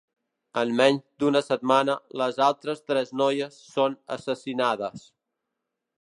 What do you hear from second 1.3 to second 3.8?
setmana, les altres tres noies